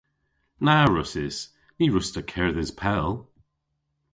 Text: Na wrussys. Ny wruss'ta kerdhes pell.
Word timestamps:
Na 0.65 0.77
wrussys. 0.87 1.37
Ny 1.77 1.85
wruss'ta 1.89 2.21
kerdhes 2.31 2.71
pell. 2.79 3.11